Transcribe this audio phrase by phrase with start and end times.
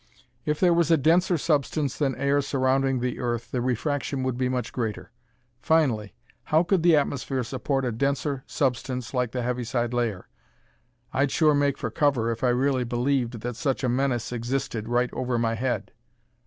[0.45, 4.49] If there was a denser substance than air surrounding the earth the refraction would be
[4.49, 5.11] much greater.
[5.59, 10.27] Finally, how could the atmosphere support a denser substance like the Heaviside Layer?
[11.13, 15.11] I'd sure make for cover if I really believed that such a menace existed right
[15.13, 15.91] over my head.